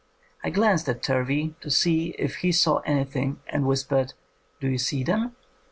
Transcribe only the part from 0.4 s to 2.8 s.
I glanced at Turvey to see if he saw